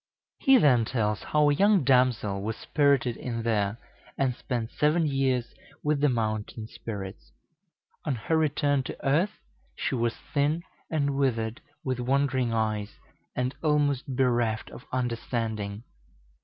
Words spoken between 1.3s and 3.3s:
a young damsel was spirited